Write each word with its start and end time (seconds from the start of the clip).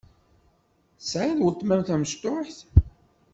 Tesɛiḍ 0.99 1.39
weltma-m 1.43 1.81
tamecṭuḥt? 1.87 2.57